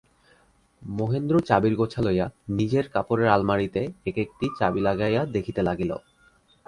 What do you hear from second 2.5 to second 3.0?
নিজের